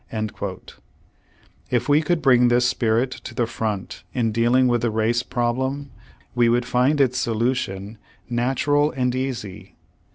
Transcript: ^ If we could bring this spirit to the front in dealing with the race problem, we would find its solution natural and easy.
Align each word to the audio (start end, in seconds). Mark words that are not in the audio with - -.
^ 0.13 0.73
If 1.69 1.87
we 1.87 2.01
could 2.01 2.23
bring 2.23 2.47
this 2.47 2.67
spirit 2.67 3.11
to 3.11 3.35
the 3.35 3.45
front 3.45 4.03
in 4.15 4.31
dealing 4.31 4.67
with 4.67 4.81
the 4.81 4.89
race 4.89 5.21
problem, 5.21 5.91
we 6.33 6.49
would 6.49 6.65
find 6.65 6.99
its 6.99 7.19
solution 7.19 7.99
natural 8.27 8.89
and 8.89 9.13
easy. 9.13 9.75